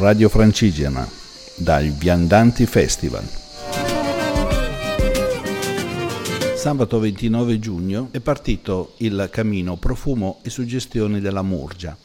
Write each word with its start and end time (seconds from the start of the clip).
Radio 0.00 0.28
Francigena, 0.28 1.04
dal 1.56 1.86
Viandanti 1.86 2.66
Festival. 2.66 3.24
Sabato 6.54 7.00
29 7.00 7.58
giugno 7.58 8.08
è 8.12 8.20
partito 8.20 8.92
il 8.98 9.28
cammino 9.32 9.74
Profumo 9.74 10.38
e 10.42 10.50
Suggestioni 10.50 11.18
della 11.18 11.42
Murgia, 11.42 11.96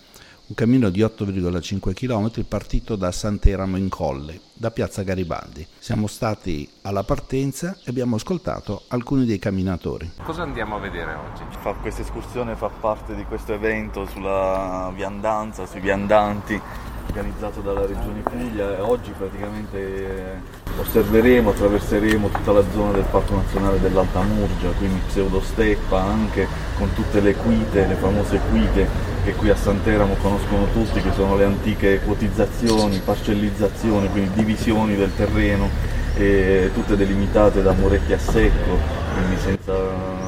un 0.48 0.56
cammino 0.56 0.90
di 0.90 1.02
8,5 1.02 1.94
km 1.94 2.44
partito 2.48 2.96
da 2.96 3.12
Sant'Eramo 3.12 3.78
in 3.78 3.90
Colle, 3.90 4.40
da 4.54 4.72
Piazza 4.72 5.04
Garibaldi. 5.04 5.66
Siamo 5.78 6.08
stati 6.08 6.68
alla 6.82 7.04
partenza 7.04 7.78
e 7.84 7.92
abbiamo 7.92 8.16
ascoltato 8.16 8.86
alcuni 8.88 9.26
dei 9.26 9.38
camminatori. 9.38 10.14
Cosa 10.24 10.42
andiamo 10.42 10.78
a 10.78 10.80
vedere 10.80 11.14
oggi? 11.14 11.44
Fa, 11.60 11.74
questa 11.74 12.02
escursione 12.02 12.56
fa 12.56 12.70
parte 12.70 13.14
di 13.14 13.24
questo 13.26 13.54
evento 13.54 14.08
sulla 14.08 14.92
viandanza, 14.96 15.68
sui 15.68 15.80
viandanti 15.80 16.60
organizzato 17.08 17.62
dalla 17.62 17.86
Regione 17.86 18.22
Puglia 18.22 18.78
e 18.78 18.82
oggi 18.82 19.12
praticamente 19.18 19.78
eh, 19.78 20.80
osserveremo, 20.80 21.50
attraverseremo 21.50 22.30
tutta 22.30 22.52
la 22.52 22.64
zona 22.72 22.92
del 22.92 23.06
Parco 23.10 23.36
Nazionale 23.36 23.80
dell'Alta 23.80 24.22
Murgia, 24.22 24.70
quindi 24.78 25.00
pseudosteppa 25.08 26.02
anche 26.02 26.48
con 26.78 26.94
tutte 26.94 27.20
le 27.20 27.36
quite, 27.36 27.88
le 27.88 27.96
famose 27.96 28.40
quite 28.50 28.88
che 29.24 29.34
qui 29.34 29.50
a 29.50 29.56
Sant'Eramo 29.56 30.16
conoscono 30.22 30.66
tutti, 30.74 31.02
che 31.02 31.12
sono 31.14 31.36
le 31.36 31.46
antiche 31.46 32.02
quotizzazioni, 32.04 33.02
parcellizzazioni, 33.04 34.10
quindi 34.10 34.32
divisioni 34.34 34.96
del 34.96 35.16
terreno, 35.16 35.70
tutte 36.14 36.96
delimitate 36.96 37.64
da 37.64 37.72
muretti 37.72 38.14
a 38.14 38.20
secco, 38.20 38.78
quindi 39.14 39.38
senza, 39.40 39.74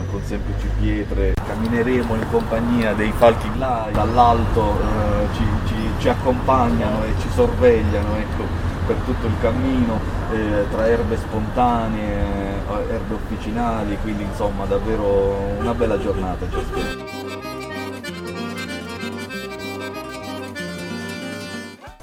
con 0.09 0.21
semplici 0.23 0.67
pietre. 0.79 1.33
Cammineremo 1.45 2.15
in 2.15 2.25
compagnia 2.31 2.93
dei 2.93 3.11
falchi 3.11 3.49
là, 3.57 3.89
dall'alto 3.91 4.79
eh, 4.79 5.35
ci, 5.35 5.43
ci, 5.67 5.84
ci, 5.99 6.09
accompagnano 6.09 7.03
e 7.05 7.13
ci 7.19 7.29
sorvegliano 7.33 8.15
ecco, 8.17 8.43
per 8.85 8.95
tutto 9.05 9.27
il 9.27 9.33
cammino, 9.41 9.99
eh, 10.31 10.65
tra 10.69 10.87
erbe 10.87 11.17
spontanee, 11.17 12.23
eh, 12.69 12.93
erbe 12.93 13.13
officinali, 13.13 13.97
quindi 14.01 14.23
insomma 14.23 14.65
davvero 14.65 15.55
una 15.59 15.73
bella 15.73 15.99
giornata 15.99 16.45
ci 16.49 16.57
aspetta. 16.57 17.33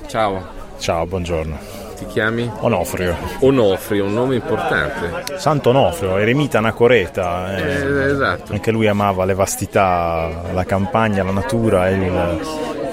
Ciao. 0.06 0.60
Ciao, 0.78 1.06
buongiorno. 1.06 1.56
Ti 1.96 2.06
chiami? 2.06 2.50
Onofrio. 2.58 3.16
Onofrio, 3.40 4.04
un 4.04 4.12
nome 4.12 4.34
importante. 4.34 5.38
Santo 5.38 5.70
Onofrio, 5.70 6.18
eremita 6.18 6.58
anacoreta. 6.58 7.56
Eh, 7.56 7.62
eh, 7.62 8.10
esatto. 8.10 8.52
Anche 8.52 8.72
lui 8.72 8.88
amava 8.88 9.24
le 9.24 9.34
vastità, 9.34 10.28
la 10.52 10.64
campagna, 10.64 11.22
la 11.22 11.30
natura 11.30 11.88
e 11.88 11.92
il, 11.94 12.40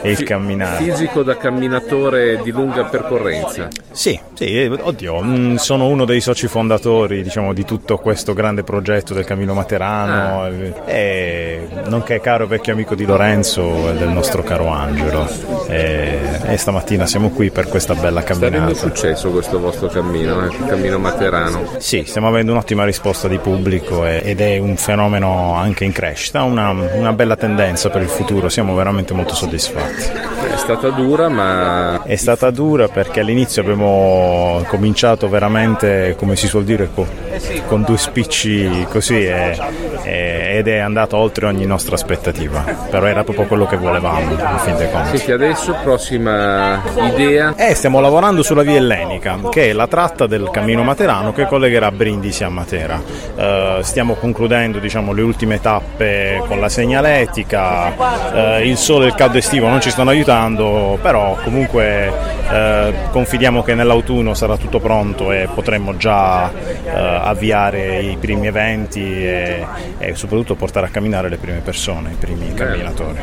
e 0.02 0.12
il 0.12 0.24
camminare. 0.24 0.84
Fisico 0.84 1.24
da 1.24 1.38
camminatore 1.38 2.42
di 2.42 2.52
lunga 2.52 2.86
percorrenza. 2.86 3.68
Sì, 3.92 4.20
sì, 4.34 4.72
oddio, 4.80 5.22
mm, 5.22 5.56
sono 5.56 5.88
uno 5.88 6.06
dei 6.06 6.22
soci 6.22 6.48
fondatori 6.48 7.22
diciamo, 7.24 7.54
di 7.54 7.66
tutto 7.66 7.98
questo 7.98 8.34
grande 8.34 8.64
progetto 8.64 9.14
del 9.14 9.26
Cammino 9.26 9.54
Materano 9.54 10.44
ah. 10.44 10.50
e 10.86 11.68
nonché 11.88 12.20
caro 12.22 12.48
vecchio 12.48 12.74
amico 12.74 12.96
di 12.96 13.06
Lorenzo 13.06 13.90
e 13.90 13.94
del 13.94 14.10
nostro 14.10 14.44
caro 14.44 14.68
Angelo. 14.68 15.59
E, 15.70 16.20
e, 16.48 16.58
stamattina 16.58 17.06
siamo 17.06 17.30
qui 17.30 17.52
per 17.52 17.68
questa 17.68 17.94
bella 17.94 18.24
camminata. 18.24 18.74
Sta 18.74 18.88
avendo 18.88 18.96
successo 18.96 19.30
questo 19.30 19.60
vostro 19.60 19.88
cammino, 19.88 20.44
eh? 20.44 20.48
il 20.48 20.66
Cammino 20.68 20.98
Materano? 20.98 21.76
Sì, 21.78 22.04
stiamo 22.06 22.28
avendo 22.28 22.54
un'ottima 22.54 22.86
risposta 22.86 23.28
di 23.28 23.38
pubblico 23.38 24.06
ed 24.06 24.42
è 24.42 24.58
un 24.58 24.76
fenomeno 24.78 25.54
anche 25.54 25.86
in 25.86 25.92
crescita, 25.92 26.44
una, 26.44 26.70
una 26.72 27.14
bella 27.14 27.36
tendenza 27.36 27.90
per 27.90 28.02
il 28.02 28.10
futuro, 28.10 28.50
siamo 28.50 28.74
veramente 28.74 29.14
molto 29.14 29.36
soddisfatti. 29.36 30.49
È 30.70 30.76
stata 30.76 30.96
dura, 30.96 31.30
ma... 31.30 32.04
È 32.04 32.16
stata 32.16 32.52
dura 32.52 32.88
perché 32.90 33.22
all'inizio 33.22 33.64
abbiamo 33.64 34.64
cominciato 34.68 35.28
veramente, 35.28 36.14
come 36.16 36.36
si 36.36 36.46
suol 36.46 36.64
dire, 36.64 36.90
con, 36.94 37.08
con 37.66 37.82
due 37.82 37.98
spicci 37.98 38.86
così 38.88 39.26
e, 39.26 39.58
e, 40.04 40.58
ed 40.58 40.68
è 40.68 40.78
andato 40.78 41.18
oltre 41.18 41.48
ogni 41.48 41.66
nostra 41.66 41.96
aspettativa. 41.96 42.64
Però 42.88 43.08
era 43.08 43.24
proprio 43.24 43.48
quello 43.48 43.66
che 43.66 43.78
volevamo, 43.78 44.32
in 44.32 44.60
fin 44.60 44.78
dei 44.78 44.92
conti. 44.92 45.18
Senti, 45.18 45.32
adesso 45.32 45.76
prossima 45.82 46.84
idea? 47.14 47.56
Eh, 47.56 47.74
stiamo 47.74 48.00
lavorando 48.00 48.44
sulla 48.44 48.62
via 48.62 48.78
ellenica, 48.78 49.40
che 49.50 49.72
è 49.72 49.74
la 49.74 49.88
tratta 49.88 50.28
del 50.28 50.52
cammino 50.52 50.84
Materano 50.84 51.34
che 51.34 51.48
collegherà 51.48 51.92
Brindisi 51.92 52.44
a 52.44 52.50
Matera. 52.50 53.02
Uh, 53.36 53.82
stiamo 53.82 54.14
concludendo 54.14 54.78
diciamo, 54.78 55.14
le 55.14 55.24
ultime 55.24 55.60
tappe 55.60 56.44
con 56.46 56.60
la 56.60 56.70
segnaletica, 56.70 58.60
uh, 58.60 58.62
il 58.62 58.78
sole 58.78 59.06
e 59.06 59.08
il 59.08 59.16
caldo 59.16 59.40
estivo 59.40 59.68
non 59.68 59.82
ci 59.82 59.90
stanno 59.90 60.12
aiutando, 60.12 60.58
però 61.02 61.38
comunque 61.44 62.12
eh, 62.50 62.94
confidiamo 63.12 63.64
che 63.64 63.76
nell'autunno 63.76 64.34
sarà 64.34 64.58
tutto 64.58 64.80
pronto 64.80 65.32
e 65.32 65.48
potremo 65.54 65.96
già 65.98 66.52
eh, 66.52 66.90
avviare 66.90 68.00
i 68.02 68.18
primi 68.20 68.48
eventi 68.48 69.02
e, 69.02 69.66
e, 70.00 70.16
soprattutto 70.16 70.56
portare 70.56 70.88
a 70.88 70.90
camminare 70.90 71.30
le 71.30 71.38
prime 71.38 71.60
persone, 71.60 72.12
i 72.12 72.16
primi 72.16 72.54
camminatori. 72.54 73.20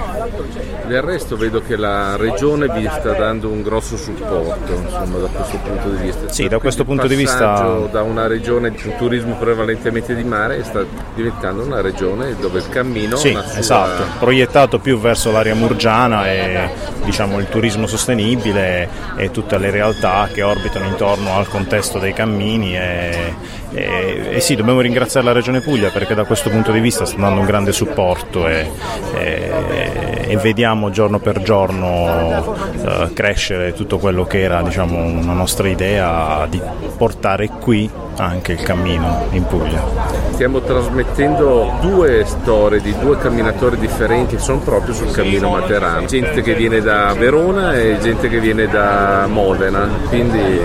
Del 0.86 1.02
resto 1.02 1.36
vedo 1.36 1.60
che 1.60 1.76
la 1.76 2.16
regione 2.16 2.68
vi 2.68 2.88
sta 2.90 3.12
dando 3.12 3.48
un 3.48 3.62
grosso 3.62 3.96
supporto 3.96 4.72
insomma, 4.72 5.18
da 5.18 5.26
questo 5.26 5.58
punto 5.58 5.88
di 5.90 6.02
vista. 6.02 6.32
Sì, 6.32 6.48
da 6.48 6.58
questo 6.58 6.84
punto 6.84 7.06
di 7.06 7.16
vista... 7.16 7.88
da 7.90 8.02
una 8.02 8.26
regione 8.26 8.70
di 8.70 8.82
un 8.84 8.96
turismo 8.96 9.34
prevalentemente 9.34 10.14
di 10.14 10.24
mare 10.24 10.62
sta 10.62 10.84
diventando 11.14 11.62
una 11.64 11.80
regione 11.80 12.36
dove 12.38 12.58
il 12.60 12.68
cammino... 12.68 13.16
Sì, 13.16 13.32
sua... 13.32 13.58
esatto, 13.58 14.04
proiettato 14.18 14.78
più 14.78 14.98
verso 14.98 15.32
l'area 15.32 15.54
murgiana 15.54 16.30
e 16.30 16.70
diciamo, 17.16 17.38
il 17.38 17.48
turismo 17.48 17.86
sostenibile 17.86 18.86
e 19.16 19.30
tutte 19.30 19.56
le 19.56 19.70
realtà 19.70 20.28
che 20.30 20.42
orbitano 20.42 20.84
intorno 20.84 21.34
al 21.34 21.48
contesto 21.48 21.98
dei 21.98 22.12
cammini 22.12 22.76
e, 22.76 23.34
e, 23.72 24.28
e, 24.32 24.40
sì, 24.40 24.54
dobbiamo 24.54 24.80
ringraziare 24.80 25.24
la 25.24 25.32
Regione 25.32 25.62
Puglia 25.62 25.88
perché 25.88 26.14
da 26.14 26.24
questo 26.24 26.50
punto 26.50 26.72
di 26.72 26.80
vista 26.80 27.06
sta 27.06 27.16
dando 27.18 27.40
un 27.40 27.46
grande 27.46 27.72
supporto 27.72 28.46
e, 28.46 28.70
e 29.14 30.36
vediamo 30.36 30.90
giorno 30.90 31.18
per 31.18 31.40
giorno 31.40 32.54
uh, 32.82 33.12
crescere 33.14 33.72
tutto 33.72 33.96
quello 33.96 34.26
che 34.26 34.42
era 34.42 34.60
diciamo, 34.60 34.98
una 34.98 35.32
nostra 35.32 35.68
idea 35.68 36.46
di 36.50 36.60
portare 36.98 37.48
qui 37.48 37.90
anche 38.18 38.52
il 38.52 38.62
cammino 38.62 39.28
in 39.30 39.46
Puglia. 39.46 40.25
Stiamo 40.36 40.60
trasmettendo 40.60 41.78
due 41.80 42.22
storie 42.26 42.82
di 42.82 42.94
due 42.98 43.16
camminatori 43.16 43.78
differenti, 43.78 44.38
sono 44.38 44.58
proprio 44.58 44.92
sul 44.92 45.10
cammino 45.10 45.48
Materano, 45.48 46.04
gente 46.04 46.42
che 46.42 46.54
viene 46.54 46.82
da 46.82 47.14
Verona 47.14 47.72
e 47.72 47.96
gente 48.02 48.28
che 48.28 48.38
viene 48.38 48.68
da 48.68 49.26
Modena, 49.28 49.88
quindi 50.10 50.60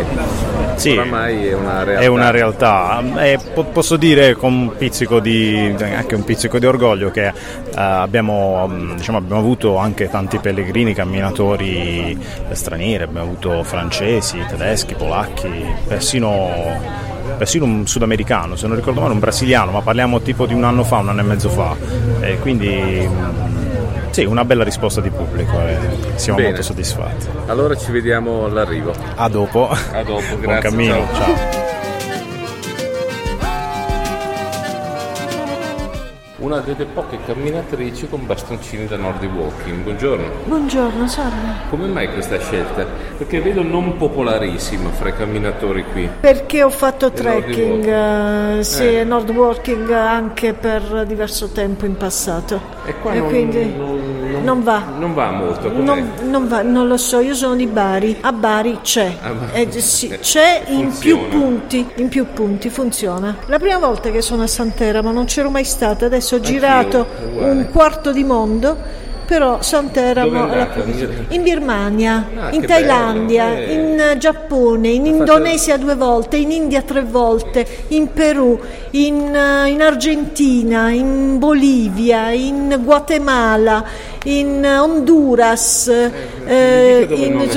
sì, 0.75 0.89
oramai 0.91 1.47
è 1.47 1.53
una 1.53 1.83
realtà. 1.83 2.03
È 2.03 2.07
una 2.07 2.31
realtà. 2.31 3.01
E 3.23 3.39
posso 3.71 3.95
dire 3.95 4.33
con 4.35 4.51
un 4.51 4.75
pizzico 4.75 5.21
di, 5.21 5.73
anche 5.79 6.15
un 6.15 6.25
pizzico 6.25 6.59
di 6.59 6.65
orgoglio 6.65 7.09
che 7.09 7.27
uh, 7.29 7.33
abbiamo, 7.73 8.69
diciamo, 8.97 9.19
abbiamo, 9.19 9.39
avuto 9.39 9.77
anche 9.77 10.09
tanti 10.09 10.39
pellegrini, 10.39 10.93
camminatori 10.93 12.19
stranieri, 12.51 13.03
abbiamo 13.03 13.25
avuto 13.25 13.63
francesi, 13.63 14.37
tedeschi, 14.49 14.95
polacchi, 14.95 15.49
persino 15.87 17.09
persino 17.37 17.65
un 17.65 17.87
sudamericano, 17.87 18.55
se 18.55 18.67
non 18.67 18.75
ricordo 18.75 19.01
male 19.01 19.13
un 19.13 19.19
brasiliano, 19.19 19.71
ma 19.71 19.81
parliamo 19.81 20.21
tipo 20.21 20.45
di 20.45 20.53
un 20.53 20.63
anno 20.63 20.83
fa, 20.83 20.97
un 20.97 21.09
anno 21.09 21.21
e 21.21 21.23
mezzo 21.23 21.49
fa. 21.49 21.75
E 22.21 22.37
quindi 22.39 23.07
sì, 24.11 24.25
una 24.25 24.43
bella 24.43 24.63
risposta 24.63 24.99
di 25.01 25.09
pubblico 25.09 25.59
e 25.61 25.77
siamo 26.15 26.37
Bene. 26.37 26.49
molto 26.49 26.63
soddisfatti. 26.63 27.27
Allora 27.47 27.75
ci 27.75 27.91
vediamo 27.91 28.45
all'arrivo. 28.45 28.93
A 29.15 29.27
dopo. 29.29 29.69
A 29.69 30.03
dopo, 30.03 30.21
grazie. 30.39 30.45
Buon 30.45 30.59
cammino, 30.59 31.07
ciao. 31.13 31.35
ciao. 31.35 31.80
Una 36.51 36.59
delle 36.59 36.83
poche 36.85 37.17
camminatrici 37.25 38.09
con 38.09 38.25
bastoncini 38.25 38.85
da 38.85 38.97
Nordic 38.97 39.31
Walking. 39.33 39.83
Buongiorno. 39.83 40.25
Buongiorno, 40.43 41.07
salve. 41.07 41.69
Come 41.69 41.87
mai 41.87 42.11
questa 42.11 42.37
scelta? 42.39 42.85
Perché 43.17 43.39
vedo 43.39 43.63
non 43.63 43.95
popolarissima 43.95 44.89
fra 44.89 45.09
i 45.09 45.15
camminatori 45.15 45.85
qui. 45.93 46.09
Perché 46.19 46.61
ho 46.61 46.69
fatto 46.69 47.11
trekking, 47.11 48.57
uh, 48.57 48.61
sì, 48.63 48.97
eh. 48.97 49.03
Nord 49.05 49.29
Walking 49.29 49.91
anche 49.91 50.53
per 50.53 51.05
diverso 51.07 51.51
tempo 51.51 51.85
in 51.85 51.95
passato. 51.95 52.59
E 52.83 52.95
qua 52.99 53.13
e 53.13 53.19
non, 53.19 53.29
quindi 53.29 53.73
non, 53.73 54.31
non, 54.31 54.43
non, 54.43 54.63
va. 54.63 54.83
Non 54.97 55.13
va 55.13 55.31
molto. 55.31 55.71
Non, 55.71 56.47
va, 56.49 56.61
non 56.63 56.87
lo 56.87 56.97
so, 56.97 57.19
io 57.19 57.33
sono 57.33 57.55
di 57.55 57.67
Bari. 57.67 58.17
A 58.19 58.33
Bari 58.33 58.79
c'è. 58.81 59.15
Ah, 59.21 59.33
eh, 59.53 59.71
sì, 59.79 60.09
c'è 60.19 60.63
in 60.67 60.91
più 60.97 61.29
punti. 61.29 61.87
In 61.95 62.09
più 62.09 62.25
punti, 62.33 62.69
funziona. 62.69 63.37
La 63.45 63.57
prima 63.57 63.77
volta 63.77 64.11
che 64.11 64.21
sono 64.21 64.43
a 64.43 64.47
Sant'Eramo 64.47 65.13
non 65.13 65.23
c'ero 65.25 65.49
mai 65.49 65.63
stata, 65.63 66.05
adesso 66.05 66.39
girato 66.41 67.05
un 67.37 67.67
quarto 67.71 68.11
di 68.11 68.23
mondo 68.23 68.99
però 69.31 69.61
Sant'Eramo 69.61 70.45
in 71.29 71.41
Birmania, 71.41 72.27
ah, 72.35 72.49
in 72.51 72.65
Thailandia, 72.65 73.57
eh. 73.57 73.73
in 73.73 74.15
Giappone, 74.17 74.89
in 74.89 75.05
Indonesia 75.05 75.77
due 75.77 75.95
volte, 75.95 76.35
in 76.35 76.51
India 76.51 76.81
tre 76.81 77.01
volte, 77.01 77.65
in 77.89 78.11
Perù, 78.11 78.59
in, 78.89 79.15
in 79.67 79.81
Argentina, 79.81 80.89
in 80.89 81.39
Bolivia, 81.39 82.31
in 82.31 82.81
Guatemala, 82.83 83.85
in 84.25 84.63
Honduras, 84.63 85.87
eh, 85.87 87.07
in, 87.09 87.49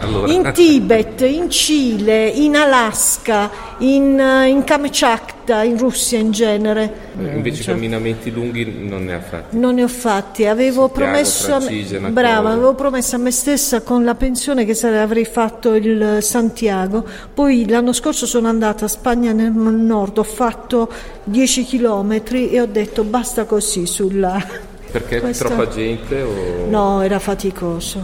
allora. 0.00 0.32
in, 0.32 0.50
Tibet, 0.52 1.20
in 1.20 1.48
Cile, 1.48 2.26
in 2.26 2.56
Alaska, 2.56 3.48
in, 3.78 4.18
in 4.48 4.64
Kamchatka, 4.64 5.62
in 5.62 5.78
Russia 5.78 6.18
in 6.18 6.32
genere. 6.32 7.12
Eh, 7.16 7.36
invece 7.36 7.62
cioè, 7.62 7.74
camminamenti 7.74 8.32
lunghi 8.32 8.86
non 8.88 9.04
ne 9.04 9.14
ha 9.14 9.20
fatti. 9.20 9.56
Non 9.56 9.74
ne 9.74 9.84
ho 9.84 9.88
fatti, 9.88 10.46
avevo 10.46 10.88
promesso, 10.88 11.54
a 11.54 11.60
me, 11.60 12.10
brava, 12.10 12.50
avevo 12.50 12.74
promesso 12.74 13.14
a 13.14 13.18
me 13.20 13.30
stessa 13.30 13.82
con 13.82 14.04
la 14.04 14.16
pensione 14.16 14.64
che 14.64 14.76
avrei 14.86 15.24
fatto 15.24 15.74
il 15.74 16.18
Santiago, 16.22 17.06
poi 17.32 17.68
l'anno 17.68 17.92
scorso 17.92 18.26
sono 18.26 18.48
andata 18.48 18.86
a 18.86 18.88
Spagna 18.88 19.30
nel 19.30 19.52
nord, 19.52 20.18
ho 20.18 20.24
fatto 20.24 20.90
10 21.22 21.64
chilometri 21.64 22.50
e 22.50 22.60
ho 22.60 22.66
detto 22.66 23.04
basta 23.04 23.44
così 23.44 23.86
sulla 23.86 24.72
perché 24.94 25.18
Questa... 25.18 25.46
troppa 25.46 25.68
gente? 25.68 26.22
O... 26.22 26.68
No, 26.68 27.02
era 27.02 27.18
faticoso, 27.18 28.00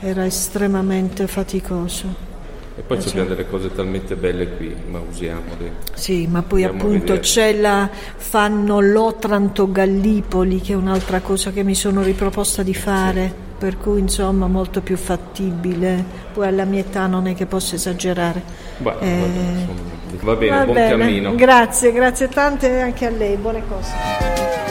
era 0.00 0.26
estremamente 0.26 1.26
faticoso. 1.26 2.32
E 2.76 2.82
poi 2.82 2.98
eh, 2.98 3.08
abbiamo 3.08 3.28
delle 3.28 3.48
cose 3.48 3.74
talmente 3.74 4.14
belle 4.14 4.54
qui, 4.54 4.76
ma 4.90 5.00
usiamole. 5.00 5.72
Sì, 5.94 6.26
ma 6.26 6.42
poi 6.42 6.64
appunto 6.64 7.18
c'è 7.18 7.54
la, 7.54 7.88
fanno 7.90 8.80
l'Otranto 8.80 9.72
Gallipoli, 9.72 10.60
che 10.60 10.74
è 10.74 10.76
un'altra 10.76 11.20
cosa 11.20 11.50
che 11.50 11.62
mi 11.62 11.74
sono 11.74 12.02
riproposta 12.02 12.62
di 12.62 12.74
fare, 12.74 13.28
sì. 13.28 13.34
per 13.60 13.78
cui 13.78 14.00
insomma 14.00 14.46
molto 14.46 14.82
più 14.82 14.98
fattibile. 14.98 16.04
Poi 16.34 16.46
alla 16.46 16.64
mia 16.64 16.80
età 16.80 17.06
non 17.06 17.26
è 17.26 17.34
che 17.34 17.46
posso 17.46 17.76
esagerare. 17.76 18.42
Bah, 18.78 18.98
eh... 19.00 19.92
Va 20.20 20.34
bene, 20.34 20.56
va 20.58 20.64
buon 20.64 20.74
bene. 20.74 20.98
cammino. 20.98 21.34
Grazie, 21.36 21.90
grazie 21.90 22.28
tante 22.28 22.80
anche 22.80 23.06
a 23.06 23.10
lei, 23.10 23.36
buone 23.36 23.62
cose. 23.66 24.63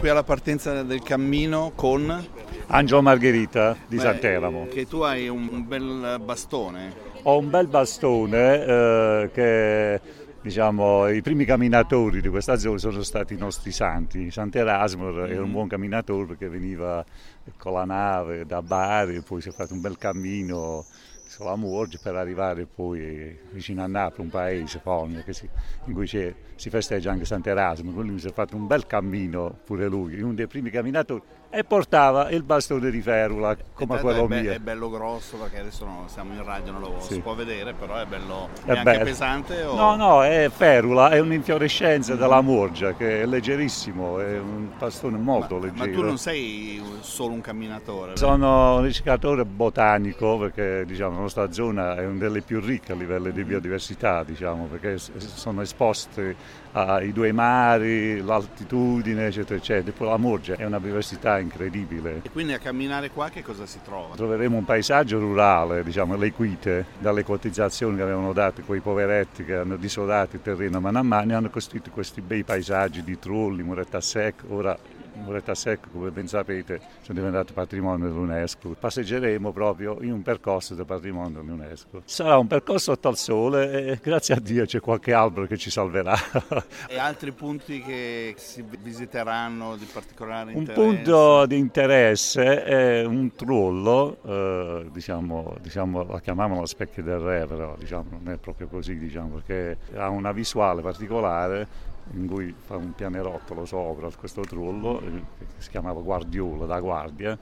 Qui 0.00 0.08
alla 0.08 0.22
partenza 0.22 0.82
del 0.82 1.02
cammino 1.02 1.72
con 1.74 2.26
Angelo 2.68 3.02
Margherita 3.02 3.76
di 3.86 3.96
Beh, 3.96 4.02
Sant'Eramo. 4.02 4.66
Che 4.68 4.88
tu 4.88 5.00
hai 5.00 5.28
un 5.28 5.68
bel 5.68 6.18
bastone. 6.24 6.90
Ho 7.24 7.36
un 7.36 7.50
bel 7.50 7.66
bastone 7.66 8.64
eh, 8.64 9.30
che 9.30 10.00
diciamo, 10.40 11.06
i 11.08 11.20
primi 11.20 11.44
camminatori 11.44 12.22
di 12.22 12.30
questa 12.30 12.56
zona 12.56 12.78
sono 12.78 13.02
stati 13.02 13.34
i 13.34 13.36
nostri 13.36 13.72
santi. 13.72 14.30
Sant'Erasmo 14.30 15.10
mm. 15.10 15.24
era 15.26 15.42
un 15.42 15.52
buon 15.52 15.68
camminatore 15.68 16.24
perché 16.24 16.48
veniva 16.48 17.04
con 17.58 17.74
la 17.74 17.84
nave 17.84 18.46
da 18.46 18.62
Bari 18.62 19.16
e 19.16 19.20
poi 19.20 19.42
si 19.42 19.50
è 19.50 19.52
fatto 19.52 19.74
un 19.74 19.82
bel 19.82 19.98
cammino 19.98 20.86
sulla 21.30 21.54
Murgia 21.54 21.96
per 22.02 22.16
arrivare 22.16 22.66
poi 22.66 23.38
vicino 23.52 23.84
a 23.84 23.86
Napoli, 23.86 24.22
un 24.22 24.30
paese, 24.30 24.80
Fogna, 24.80 25.22
si, 25.28 25.48
in 25.84 25.94
cui 25.94 26.08
si 26.08 26.34
festeggia 26.70 27.12
anche 27.12 27.24
Sant'Erasmo, 27.24 27.92
quindi 27.92 28.14
mi 28.14 28.18
si 28.18 28.26
è 28.26 28.32
fatto 28.32 28.56
un 28.56 28.66
bel 28.66 28.84
cammino 28.84 29.60
pure 29.64 29.86
lui, 29.86 30.20
uno 30.20 30.34
dei 30.34 30.48
primi 30.48 30.70
camminatori 30.70 31.22
e 31.52 31.64
portava 31.64 32.30
il 32.30 32.44
bastone 32.44 32.90
di 32.90 33.02
ferula 33.02 33.56
come 33.74 33.98
quello 33.98 34.24
è 34.24 34.26
be- 34.28 34.40
mio. 34.40 34.52
È 34.52 34.58
bello 34.60 34.88
grosso 34.88 35.36
perché 35.36 35.58
adesso 35.58 35.84
no, 35.84 36.04
siamo 36.06 36.32
in 36.32 36.44
radio, 36.44 36.70
non 36.70 36.80
lo 36.80 36.94
sì. 37.00 37.14
si 37.14 37.20
può 37.20 37.34
vedere, 37.34 37.74
però 37.74 37.96
è 37.96 38.06
bello. 38.06 38.48
È, 38.64 38.68
è 38.68 38.70
anche 38.70 38.82
bello. 38.84 39.04
pesante? 39.04 39.62
O... 39.64 39.74
No, 39.74 39.96
no, 39.96 40.22
è 40.22 40.48
ferula, 40.48 41.10
è 41.10 41.18
un'infiorescenza 41.18 42.14
della 42.14 42.40
morgia 42.40 42.94
che 42.94 43.22
è 43.22 43.26
leggerissimo, 43.26 44.20
è 44.20 44.38
un 44.38 44.68
bastone 44.78 45.18
molto 45.18 45.56
ma, 45.56 45.66
leggero. 45.66 45.90
Ma 45.90 45.92
tu 45.92 46.02
non 46.04 46.18
sei 46.18 46.80
solo 47.00 47.34
un 47.34 47.40
camminatore? 47.40 48.16
Sono 48.16 48.76
un 48.76 48.82
ricercatore 48.82 49.44
botanico 49.44 50.38
perché 50.38 50.84
diciamo, 50.86 51.19
nostra 51.20 51.52
zona 51.52 51.96
è 51.96 52.06
una 52.06 52.18
delle 52.18 52.40
più 52.40 52.60
ricche 52.60 52.92
a 52.92 52.94
livello 52.94 53.30
di 53.30 53.44
biodiversità, 53.44 54.24
diciamo, 54.24 54.66
perché 54.66 54.98
sono 54.98 55.62
esposte 55.62 56.34
ai 56.72 57.12
due 57.12 57.32
mari, 57.32 58.20
l'altitudine, 58.20 59.26
eccetera, 59.26 59.56
eccetera. 59.58 59.96
Poi 59.96 60.08
la 60.08 60.16
Morgia 60.16 60.56
è 60.56 60.64
una 60.64 60.78
biodiversità 60.78 61.38
incredibile. 61.38 62.20
E 62.22 62.30
quindi 62.30 62.52
a 62.52 62.58
camminare 62.58 63.10
qua 63.10 63.28
che 63.28 63.42
cosa 63.42 63.66
si 63.66 63.80
trova? 63.84 64.14
Troveremo 64.14 64.56
un 64.56 64.64
paesaggio 64.64 65.18
rurale, 65.18 65.82
diciamo, 65.82 66.16
le 66.16 66.32
quite, 66.32 66.86
dalle 66.98 67.24
cotizzazioni 67.24 67.96
che 67.96 68.02
avevano 68.02 68.32
dato 68.32 68.62
quei 68.62 68.80
poveretti 68.80 69.44
che 69.44 69.56
hanno 69.56 69.76
disodato 69.76 70.36
il 70.36 70.42
terreno 70.42 70.78
a 70.78 70.80
mano 70.80 70.98
a 70.98 71.02
mano, 71.02 71.36
hanno 71.36 71.50
costruito 71.50 71.90
questi 71.90 72.20
bei 72.20 72.44
paesaggi 72.44 73.02
di 73.02 73.18
trulli, 73.18 73.62
muretta 73.62 74.00
secca, 74.00 74.44
ora 74.48 74.78
Muretta 75.20 75.54
Secco, 75.54 75.88
come 75.92 76.10
ben 76.10 76.26
sapete, 76.26 76.80
sono 77.02 77.18
diventato 77.18 77.52
patrimonio 77.52 78.08
dell'UNESCO. 78.08 78.76
Passeggeremo 78.78 79.52
proprio 79.52 79.98
in 80.00 80.12
un 80.12 80.22
percorso 80.22 80.74
del 80.74 80.86
patrimonio 80.86 81.40
dell'UNESCO. 81.40 82.02
Sarà 82.04 82.38
un 82.38 82.46
percorso 82.46 82.92
sotto 82.92 83.08
al 83.08 83.16
sole 83.16 83.86
e 83.86 83.98
grazie 84.02 84.34
a 84.34 84.40
Dio 84.40 84.64
c'è 84.64 84.80
qualche 84.80 85.12
albero 85.12 85.46
che 85.46 85.56
ci 85.56 85.70
salverà. 85.70 86.16
e 86.88 86.98
altri 86.98 87.32
punti 87.32 87.80
che 87.82 88.34
si 88.36 88.64
visiteranno 88.82 89.76
di 89.76 89.86
particolare 89.90 90.52
interesse? 90.52 90.80
Un 90.80 90.94
punto 90.94 91.46
di 91.46 91.58
interesse 91.58 92.64
è 92.64 93.04
un 93.04 93.34
trullo, 93.34 94.18
eh, 94.24 94.86
diciamo, 94.90 95.56
diciamo, 95.60 96.04
la 96.04 96.20
chiamavano 96.20 96.60
la 96.60 96.66
specchia 96.66 97.02
del 97.02 97.18
re, 97.18 97.46
però 97.46 97.76
diciamo, 97.78 98.18
non 98.22 98.32
è 98.32 98.36
proprio 98.38 98.66
così, 98.68 98.98
diciamo, 98.98 99.40
perché 99.40 99.76
ha 99.94 100.08
una 100.08 100.32
visuale 100.32 100.82
particolare 100.82 101.88
in 102.12 102.26
cui 102.26 102.54
fa 102.56 102.76
un 102.76 102.92
pianerottolo 102.92 103.64
sopra 103.64 104.08
questo 104.18 104.42
trullo 104.42 105.00
eh, 105.00 105.24
che 105.38 105.46
si 105.58 105.70
chiamava 105.70 106.00
Guardiola 106.00 106.66
da 106.66 106.80
guardia 106.80 107.38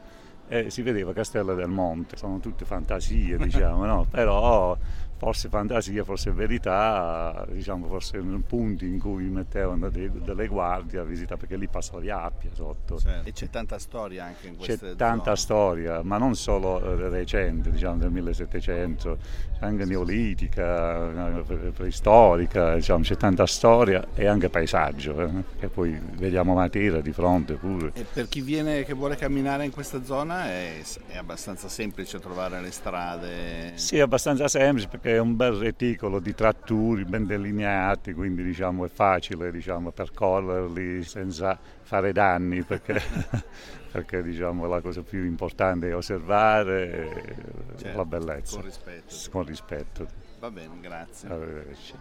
e 0.48 0.70
si 0.70 0.82
vedeva 0.82 1.12
Castello 1.12 1.54
del 1.54 1.68
Monte. 1.68 2.16
Sono 2.16 2.38
tutte 2.38 2.64
fantasie, 2.64 3.36
diciamo, 3.36 3.84
no? 3.84 4.06
però 4.10 4.76
forse 5.18 5.48
fantasia, 5.48 6.04
forse 6.04 6.30
verità, 6.30 7.44
diciamo 7.50 7.86
forse 7.88 8.18
punti 8.46 8.86
in 8.86 9.00
cui 9.00 9.24
mettevano 9.24 9.90
dei, 9.90 10.10
delle 10.10 10.46
guardie 10.46 11.00
a 11.00 11.02
visitare 11.02 11.38
perché 11.40 11.56
lì 11.56 11.66
passa 11.66 11.94
la 11.94 12.00
via 12.00 12.22
Appia 12.22 12.50
sotto. 12.54 12.98
Certo. 12.98 13.28
E 13.28 13.32
c'è 13.32 13.50
tanta 13.50 13.78
storia 13.78 14.24
anche 14.24 14.46
in 14.46 14.56
queste 14.56 14.74
C'è 14.74 14.78
zone. 14.78 14.94
tanta 14.96 15.34
storia, 15.34 16.02
ma 16.02 16.18
non 16.18 16.36
solo 16.36 16.80
eh, 16.80 17.08
recente, 17.08 17.70
diciamo 17.70 17.98
del 17.98 18.10
1700, 18.10 19.18
anche 19.60 19.84
neolitica, 19.84 21.42
eh, 21.48 21.72
preistorica, 21.72 22.74
diciamo, 22.76 23.02
c'è 23.02 23.16
tanta 23.16 23.46
storia 23.46 24.06
e 24.14 24.26
anche 24.26 24.48
paesaggio, 24.48 25.20
eh, 25.20 25.30
che 25.58 25.68
poi 25.68 25.98
vediamo 26.12 26.54
Matera 26.54 27.00
di 27.00 27.12
fronte 27.12 27.54
pure. 27.54 27.90
E 27.94 28.04
per 28.10 28.28
chi 28.28 28.40
viene 28.40 28.84
che 28.84 28.92
vuole 28.92 29.16
camminare 29.16 29.64
in 29.64 29.72
questa 29.72 30.04
zona 30.04 30.46
è, 30.46 30.80
è 31.08 31.16
abbastanza 31.16 31.68
semplice 31.68 32.20
trovare 32.20 32.60
le 32.60 32.70
strade? 32.70 33.72
Sì, 33.74 33.96
è 33.96 34.00
abbastanza 34.00 34.46
semplice 34.46 34.86
perché 34.86 35.07
è 35.14 35.18
un 35.18 35.36
bel 35.36 35.52
reticolo 35.52 36.18
di 36.18 36.34
tratturi 36.34 37.04
ben 37.04 37.24
delineati, 37.24 38.12
quindi 38.12 38.42
diciamo, 38.42 38.84
è 38.84 38.88
facile 38.88 39.50
diciamo, 39.50 39.90
percorrerli 39.90 41.02
senza 41.02 41.58
fare 41.82 42.12
danni 42.12 42.62
perché, 42.62 43.00
perché 43.90 44.22
diciamo, 44.22 44.66
la 44.66 44.80
cosa 44.80 45.00
più 45.02 45.24
importante 45.24 45.88
è 45.88 45.96
osservare 45.96 47.54
certo, 47.78 47.96
la 47.96 48.04
bellezza. 48.04 48.56
Con 48.56 48.64
rispetto. 48.64 49.14
Con 49.30 49.44
rispetto. 49.44 50.06
Va 50.40 50.50
bene, 50.50 50.74
grazie. 50.80 51.28
Arrivederci. 51.28 51.94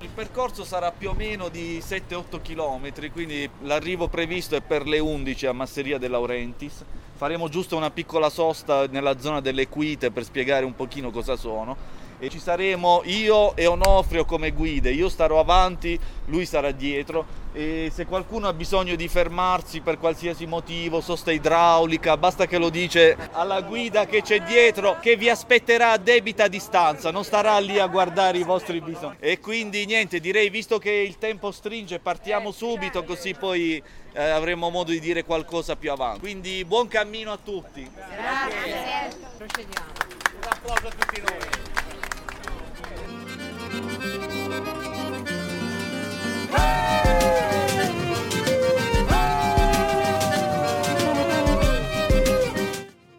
Il 0.00 0.10
percorso 0.14 0.64
sarà 0.64 0.90
più 0.90 1.10
o 1.10 1.14
meno 1.14 1.48
di 1.48 1.78
7-8 1.78 2.40
km, 2.42 3.10
quindi 3.12 3.48
l'arrivo 3.60 4.08
previsto 4.08 4.56
è 4.56 4.62
per 4.62 4.86
le 4.86 4.98
11 4.98 5.46
a 5.46 5.52
Masseria 5.52 5.98
De 5.98 6.08
Laurentiis. 6.08 6.82
Faremo 7.14 7.48
giusto 7.48 7.76
una 7.76 7.90
piccola 7.90 8.30
sosta 8.30 8.86
nella 8.86 9.18
zona 9.18 9.40
delle 9.40 9.68
Quite 9.68 10.10
per 10.10 10.24
spiegare 10.24 10.64
un 10.64 10.74
pochino 10.74 11.10
cosa 11.10 11.36
sono 11.36 12.02
e 12.18 12.28
ci 12.28 12.38
saremo 12.38 13.02
io 13.04 13.54
e 13.56 13.66
Onofrio 13.66 14.24
come 14.24 14.52
guide, 14.52 14.90
io 14.90 15.08
starò 15.08 15.40
avanti, 15.40 15.98
lui 16.26 16.46
sarà 16.46 16.70
dietro 16.70 17.42
e 17.52 17.90
se 17.94 18.06
qualcuno 18.06 18.48
ha 18.48 18.52
bisogno 18.52 18.96
di 18.96 19.06
fermarsi 19.06 19.80
per 19.80 19.98
qualsiasi 19.98 20.44
motivo, 20.44 21.00
sosta 21.00 21.30
idraulica, 21.30 22.16
basta 22.16 22.46
che 22.46 22.58
lo 22.58 22.68
dice 22.68 23.16
alla 23.30 23.60
guida 23.60 24.06
che 24.06 24.22
c'è 24.22 24.42
dietro 24.42 24.98
che 25.00 25.16
vi 25.16 25.28
aspetterà 25.28 25.92
a 25.92 25.96
debita 25.96 26.48
distanza, 26.48 27.12
non 27.12 27.22
starà 27.22 27.58
lì 27.58 27.78
a 27.78 27.86
guardare 27.86 28.38
i 28.38 28.42
vostri 28.42 28.80
bisogni. 28.80 29.16
E 29.20 29.38
quindi 29.38 29.86
niente, 29.86 30.18
direi 30.18 30.50
visto 30.50 30.78
che 30.78 30.90
il 30.90 31.18
tempo 31.18 31.52
stringe 31.52 32.00
partiamo 32.00 32.50
subito 32.50 33.04
così 33.04 33.34
poi 33.34 33.80
eh, 34.12 34.22
avremo 34.22 34.70
modo 34.70 34.90
di 34.90 35.00
dire 35.00 35.24
qualcosa 35.24 35.76
più 35.76 35.92
avanti. 35.92 36.20
Quindi 36.20 36.64
buon 36.64 36.88
cammino 36.88 37.30
a 37.30 37.38
tutti. 37.42 37.88
Grazie. 37.94 39.16
Procediamo. 39.36 39.92
Un 40.40 40.48
applauso 40.48 40.86
a 40.86 40.90
tutti 40.90 41.20
noi. 41.20 41.83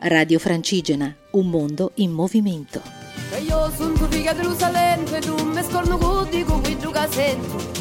Radio 0.07 0.37
Francigena, 0.37 1.15
un 1.31 1.49
mondo 1.49 1.91
in 1.95 2.11
movimento. 2.11 2.79
Io 3.39 3.71
sono 3.75 3.93
tua 3.93 4.07
figlia 4.07 4.33
dello 4.33 4.55
Salento 4.55 5.15
e 5.15 5.19
tu 5.19 5.35
mi 5.43 5.63
scorno 5.63 5.97
con 5.97 6.29
dico 6.29 6.59
qui 6.59 6.77
gioca 6.77 7.09
sento. 7.09 7.74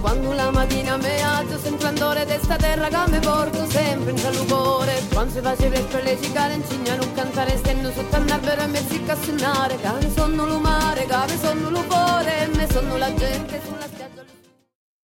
Quando 0.00 0.32
la 0.32 0.50
mattina 0.50 0.96
mi 0.96 1.20
alzo 1.20 1.58
sento 1.58 1.84
l'andore 1.84 2.24
di 2.24 2.38
sta 2.40 2.56
terra 2.56 2.88
che 2.88 3.10
mi 3.10 3.18
porto 3.18 3.68
sempre 3.68 4.12
in 4.12 4.18
salupore. 4.18 5.02
Quando 5.12 5.32
si 5.32 5.40
faceva 5.40 5.80
per 5.80 6.02
le 6.02 6.18
cicale 6.20 6.54
insegna 6.54 6.92
a 6.92 6.96
non 6.96 7.12
cantare 7.14 7.56
stendo 7.56 7.90
sotto 7.92 8.16
un 8.16 8.30
albero 8.30 8.62
e 8.62 8.66
mi 8.68 8.78
si 8.88 9.02
a 9.06 9.16
suonare. 9.16 9.76
Che 9.76 9.90
mi 10.00 10.12
sono 10.14 10.46
l'umare, 10.46 11.06
che 11.06 11.32
mi 11.32 11.38
sono 11.38 11.70
l'upore 11.70 12.42
e 12.42 12.46
mi 12.56 12.66
sono 12.70 12.96
la 12.96 13.14
gente 13.14 13.60
sulla 13.64 13.86
strada. 13.86 14.07